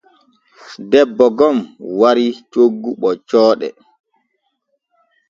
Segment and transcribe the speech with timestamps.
[0.91, 1.57] Debbo gom
[1.99, 3.67] warii coggu ɓoccooɗe.